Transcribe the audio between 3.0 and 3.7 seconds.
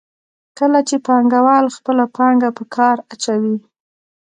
اچوي